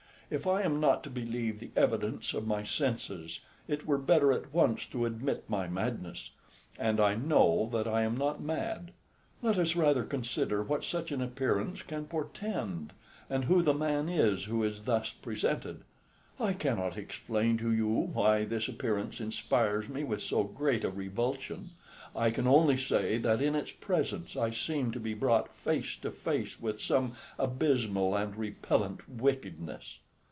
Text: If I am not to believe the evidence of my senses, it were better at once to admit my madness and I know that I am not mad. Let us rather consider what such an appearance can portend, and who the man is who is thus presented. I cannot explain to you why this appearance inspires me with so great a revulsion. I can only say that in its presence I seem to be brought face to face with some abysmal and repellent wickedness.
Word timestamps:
If 0.33 0.47
I 0.47 0.61
am 0.61 0.79
not 0.79 1.03
to 1.03 1.09
believe 1.09 1.59
the 1.59 1.71
evidence 1.75 2.33
of 2.33 2.47
my 2.47 2.63
senses, 2.63 3.41
it 3.67 3.85
were 3.85 3.97
better 3.97 4.31
at 4.31 4.53
once 4.53 4.85
to 4.85 5.05
admit 5.05 5.43
my 5.49 5.67
madness 5.67 6.31
and 6.79 7.01
I 7.01 7.15
know 7.15 7.67
that 7.73 7.85
I 7.85 8.03
am 8.03 8.15
not 8.15 8.39
mad. 8.41 8.91
Let 9.41 9.57
us 9.57 9.75
rather 9.75 10.05
consider 10.05 10.63
what 10.63 10.85
such 10.85 11.11
an 11.11 11.21
appearance 11.21 11.81
can 11.81 12.05
portend, 12.05 12.93
and 13.29 13.43
who 13.43 13.61
the 13.61 13.73
man 13.73 14.07
is 14.07 14.45
who 14.45 14.63
is 14.63 14.85
thus 14.85 15.11
presented. 15.11 15.81
I 16.39 16.53
cannot 16.53 16.95
explain 16.95 17.57
to 17.57 17.69
you 17.73 17.87
why 17.89 18.45
this 18.45 18.69
appearance 18.69 19.19
inspires 19.19 19.89
me 19.89 20.05
with 20.05 20.23
so 20.23 20.45
great 20.45 20.85
a 20.85 20.89
revulsion. 20.89 21.71
I 22.15 22.31
can 22.31 22.47
only 22.47 22.77
say 22.77 23.17
that 23.17 23.41
in 23.41 23.53
its 23.53 23.71
presence 23.73 24.37
I 24.37 24.51
seem 24.51 24.91
to 24.93 24.99
be 25.01 25.13
brought 25.13 25.49
face 25.51 25.97
to 25.97 26.09
face 26.09 26.57
with 26.57 26.79
some 26.81 27.17
abysmal 27.37 28.15
and 28.15 28.33
repellent 28.37 29.09
wickedness. 29.09 29.99